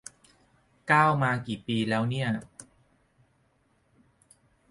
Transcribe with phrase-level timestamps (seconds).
[0.91, 2.27] ก้าวมากี่ปีแล้วเนี่ย